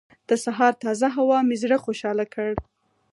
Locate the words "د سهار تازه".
0.29-1.07